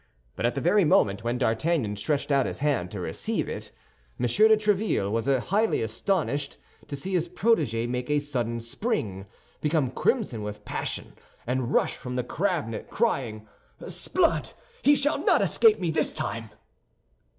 [0.35, 3.69] But at the very moment when D'Artagnan stretched out his hand to receive it,
[4.19, 4.25] M.
[4.25, 9.27] de Tréville was highly astonished to see his protégé make a sudden spring,
[9.61, 11.13] become crimson with passion,
[11.45, 13.47] and rush from the cabinet crying,
[13.79, 16.49] "S'blood, he shall not escape me this time!"